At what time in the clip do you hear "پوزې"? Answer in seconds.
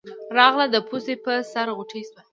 0.87-1.15